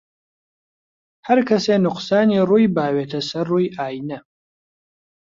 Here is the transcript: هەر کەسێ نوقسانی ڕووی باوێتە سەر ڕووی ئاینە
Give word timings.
هەر 1.27 1.39
کەسێ 1.49 1.75
نوقسانی 1.85 2.45
ڕووی 2.49 2.71
باوێتە 2.75 3.19
سەر 3.29 3.45
ڕووی 3.51 3.73
ئاینە 3.77 4.19